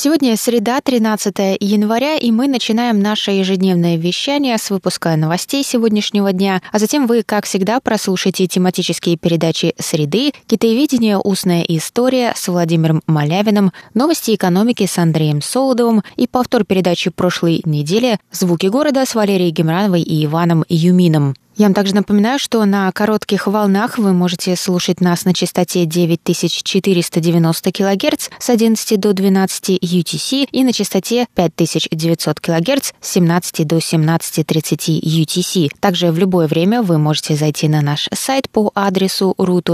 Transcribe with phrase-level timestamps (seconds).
[0.00, 6.62] Сегодня среда, 13 января, и мы начинаем наше ежедневное вещание с выпуска новостей сегодняшнего дня,
[6.70, 11.18] а затем вы, как всегда, прослушаете тематические передачи «Среды», «Китаеведение.
[11.18, 18.20] Устная история» с Владимиром Малявиным, «Новости экономики» с Андреем Солодовым и повтор передачи прошлой недели
[18.30, 21.34] «Звуки города» с Валерией Гемрановой и Иваном Юмином.
[21.58, 27.72] Я вам также напоминаю, что на коротких волнах вы можете слушать нас на частоте 9490
[27.72, 35.00] кГц с 11 до 12 UTC и на частоте 5900 кГц с 17 до 17.30
[35.02, 35.70] UTC.
[35.80, 39.66] Также в любое время вы можете зайти на наш сайт по адресу ru.rti.org.tw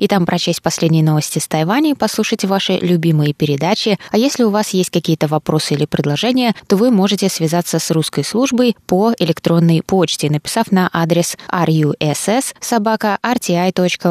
[0.00, 4.00] и там прочесть последние новости с Тайваня и послушать ваши любимые передачи.
[4.10, 8.24] А если у вас есть какие-то вопросы или предложения, то вы можете связаться с русской
[8.24, 14.06] службой по по электронной почте, написав на адрес russ собака rti.org.tw.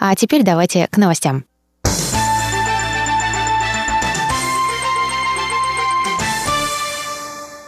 [0.00, 1.44] А теперь давайте к новостям.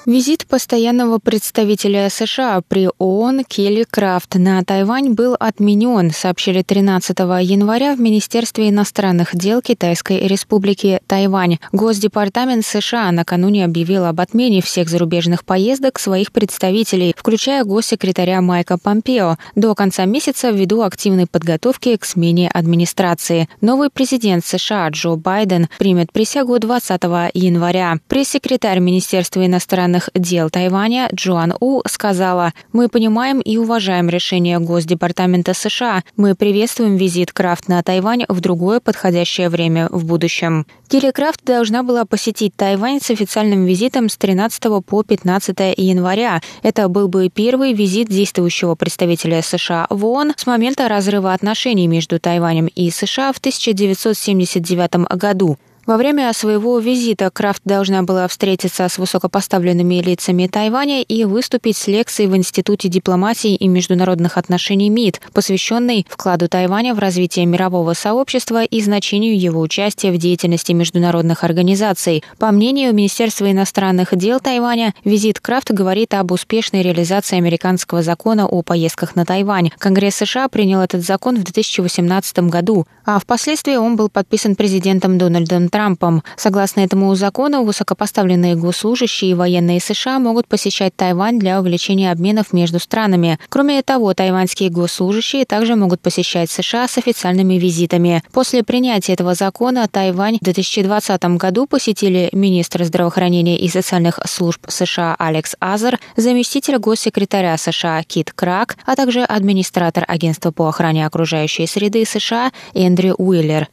[0.06, 7.96] Визит постоянного представителя США при ООН Келли Крафт на Тайвань был отменен, сообщили 13 января
[7.96, 11.58] в Министерстве иностранных дел Китайской Республики Тайвань.
[11.72, 19.38] Госдепартамент США накануне объявил об отмене всех зарубежных поездок своих представителей, включая госсекретаря Майка Помпео,
[19.56, 23.48] до конца месяца ввиду активной подготовки к смене администрации.
[23.60, 27.02] Новый президент США Джо Байден примет присягу 20
[27.34, 27.98] января.
[28.06, 35.54] Пресс-секретарь Министерства иностранных иностранных дел Тайваня Джоан У сказала, «Мы понимаем и уважаем решение Госдепартамента
[35.54, 36.02] США.
[36.16, 40.66] Мы приветствуем визит Крафт на Тайвань в другое подходящее время в будущем».
[41.14, 46.40] Крафт должна была посетить Тайвань с официальным визитом с 13 по 15 января.
[46.62, 52.18] Это был бы первый визит действующего представителя США в ООН с момента разрыва отношений между
[52.20, 55.58] Тайванем и США в 1979 году.
[55.86, 61.86] Во время своего визита Крафт должна была встретиться с высокопоставленными лицами Тайваня и выступить с
[61.86, 68.64] лекцией в Институте дипломатии и международных отношений МИД, посвященной вкладу Тайваня в развитие мирового сообщества
[68.64, 72.24] и значению его участия в деятельности международных организаций.
[72.40, 78.62] По мнению Министерства иностранных дел Тайваня, визит Крафт говорит об успешной реализации американского закона о
[78.62, 79.70] поездках на Тайвань.
[79.78, 85.68] Конгресс США принял этот закон в 2018 году, а впоследствии он был подписан президентом Дональдом
[85.76, 86.22] Трампом.
[86.38, 92.80] Согласно этому закону, высокопоставленные госслужащие и военные США могут посещать Тайвань для увеличения обменов между
[92.80, 93.38] странами.
[93.50, 98.22] Кроме того, тайваньские госслужащие также могут посещать США с официальными визитами.
[98.32, 105.14] После принятия этого закона Тайвань в 2020 году посетили министр здравоохранения и социальных служб США
[105.18, 112.06] Алекс Азер, заместитель госсекретаря США Кит Крак, а также администратор Агентства по охране окружающей среды
[112.06, 113.68] США Эндрю Уиллер.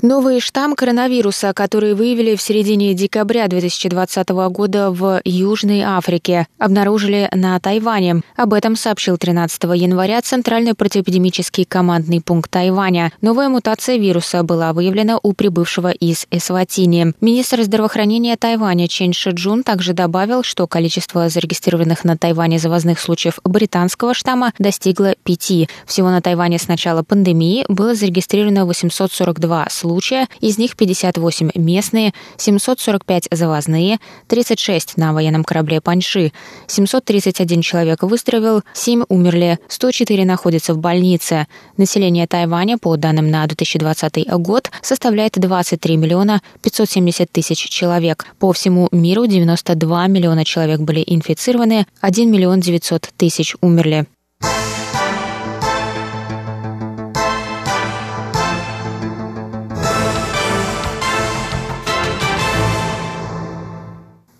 [0.00, 7.58] Новый штамм коронавируса, который выявили в середине декабря 2020 года в Южной Африке, обнаружили на
[7.58, 8.22] Тайване.
[8.36, 13.12] Об этом сообщил 13 января Центральный противоэпидемический командный пункт Тайваня.
[13.22, 17.12] Новая мутация вируса была выявлена у прибывшего из Эсватини.
[17.20, 24.14] Министр здравоохранения Тайваня Чен Шиджун также добавил, что количество зарегистрированных на Тайване завозных случаев британского
[24.14, 25.68] штамма достигло пяти.
[25.86, 32.12] Всего на Тайване с начала пандемии было зарегистрировано 842 случая случая, из них 58 местные,
[32.36, 36.32] 745 завозные, 36 на военном корабле «Паньши»,
[36.66, 41.46] 731 человек выздоровел, 7 умерли, 104 находятся в больнице.
[41.78, 48.26] Население Тайваня, по данным на 2020 год, составляет 23 миллиона 570 тысяч человек.
[48.38, 54.06] По всему миру 92 миллиона человек были инфицированы, 1 миллион 900 тысяч умерли.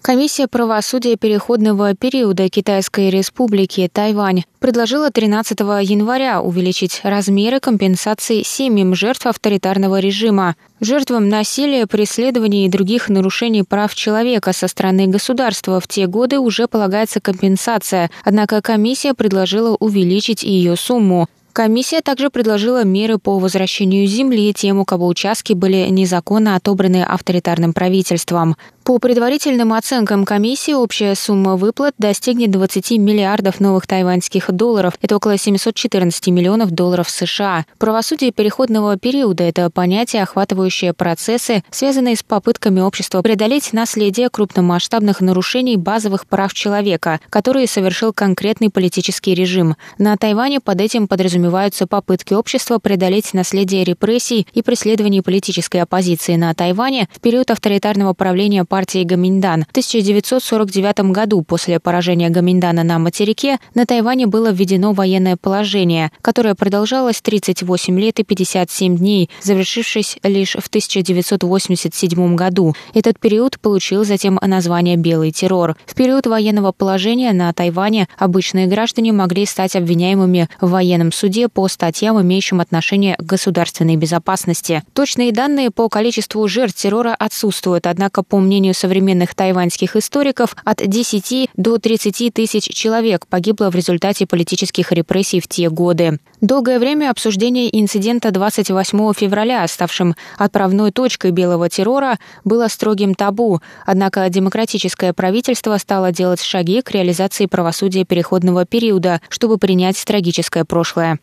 [0.09, 9.27] Комиссия правосудия переходного периода Китайской республики Тайвань предложила 13 января увеличить размеры компенсации семьям жертв
[9.27, 16.07] авторитарного режима, жертвам насилия, преследований и других нарушений прав человека со стороны государства в те
[16.07, 21.29] годы уже полагается компенсация, однако комиссия предложила увеличить ее сумму.
[21.59, 27.73] Комиссия также предложила меры по возвращению земли тем, у кого участки были незаконно отобраны авторитарным
[27.73, 28.57] правительством.
[28.89, 34.95] По предварительным оценкам комиссии, общая сумма выплат достигнет 20 миллиардов новых тайваньских долларов.
[35.03, 37.67] Это около 714 миллионов долларов США.
[37.77, 45.77] Правосудие переходного периода– это понятие, охватывающее процессы, связанные с попытками общества преодолеть наследие крупномасштабных нарушений
[45.77, 49.77] базовых прав человека, которые совершил конкретный политический режим.
[49.99, 56.55] На Тайване под этим подразумеваются попытки общества преодолеть наследие репрессий и преследований политической оппозиции на
[56.55, 59.65] Тайване в период авторитарного правления партии партии Гаминьдан.
[59.65, 66.55] В 1949 году после поражения Гаминьдана на материке на Тайване было введено военное положение, которое
[66.55, 72.77] продолжалось 38 лет и 57 дней, завершившись лишь в 1987 году.
[72.95, 75.75] Этот период получил затем название «Белый террор».
[75.85, 81.67] В период военного положения на Тайване обычные граждане могли стать обвиняемыми в военном суде по
[81.67, 84.85] статьям, имеющим отношение к государственной безопасности.
[84.93, 90.87] Точные данные по количеству жертв террора отсутствуют, однако, по мнению мнению современных тайваньских историков, от
[90.87, 96.19] 10 до 30 тысяч человек погибло в результате политических репрессий в те годы.
[96.41, 104.29] Долгое время обсуждение инцидента 28 февраля, ставшим отправной точкой белого террора, было строгим табу, однако
[104.29, 111.19] демократическое правительство стало делать шаги к реализации правосудия переходного периода, чтобы принять трагическое прошлое.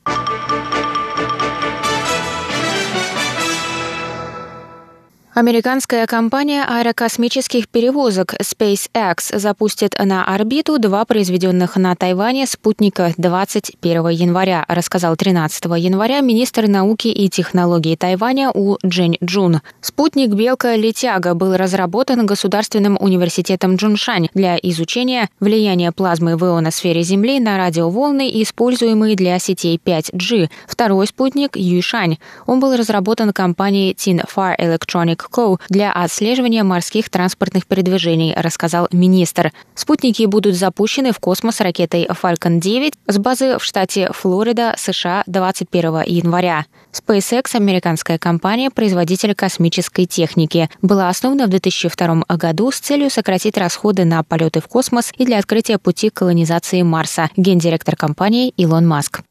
[5.35, 14.63] Американская компания аэрокосмических перевозок SpaceX запустит на орбиту два произведенных на Тайване спутника 21 января,
[14.69, 19.59] рассказал 13 января министр науки и технологий Тайваня У Джень Джун.
[19.81, 27.57] Спутник «Белка-летяга» был разработан Государственным университетом Джуншань для изучения влияния плазмы в ионосфере Земли на
[27.57, 30.49] радиоволны, используемые для сетей 5G.
[30.65, 32.19] Второй спутник Юйшань.
[32.45, 35.59] Он был разработан компанией Tin Far Electronic Co.
[35.69, 39.51] для отслеживания морских транспортных передвижений, рассказал министр.
[39.73, 46.03] Спутники будут запущены в космос ракетой Falcon 9 с базы в штате Флорида, США 21
[46.05, 46.65] января.
[46.93, 54.05] SpaceX, американская компания, производитель космической техники, была основана в 2002 году с целью сократить расходы
[54.05, 59.21] на полеты в космос и для открытия пути колонизации Марса, гендиректор компании Илон Маск.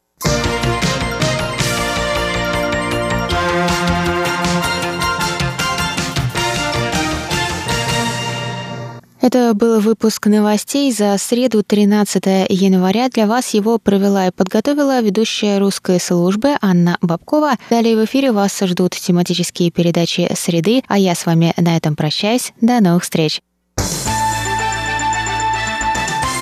[9.24, 13.08] Это был выпуск новостей за среду 13 января.
[13.08, 17.52] Для вас его провела и подготовила ведущая русской службы Анна Бабкова.
[17.70, 22.52] Далее в эфире вас ждут тематические передачи «Среды», а я с вами на этом прощаюсь.
[22.60, 23.40] До новых встреч!